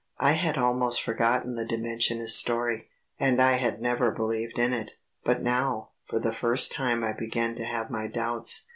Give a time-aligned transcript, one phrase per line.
[0.19, 2.87] I had almost forgotten the Dimensionist story,
[3.19, 4.93] and I had never believed in it.
[5.23, 8.65] But now, for the first time I began to have my doubts.